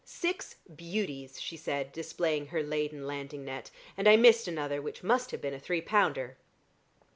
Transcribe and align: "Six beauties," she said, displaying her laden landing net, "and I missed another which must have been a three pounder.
"Six 0.03 0.55
beauties," 0.75 1.39
she 1.39 1.55
said, 1.55 1.91
displaying 1.91 2.47
her 2.47 2.63
laden 2.63 3.05
landing 3.05 3.45
net, 3.45 3.69
"and 3.95 4.09
I 4.09 4.15
missed 4.15 4.47
another 4.47 4.81
which 4.81 5.03
must 5.03 5.29
have 5.29 5.41
been 5.41 5.53
a 5.53 5.59
three 5.59 5.79
pounder. 5.81 6.37